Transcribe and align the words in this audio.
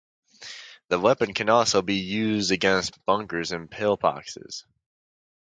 The 0.87 0.99
weapon 0.99 1.31
can 1.35 1.47
also 1.47 1.83
be 1.83 1.93
used 1.97 2.49
against 2.49 3.05
bunkers 3.05 3.51
and 3.51 3.69
pillboxes. 3.69 4.63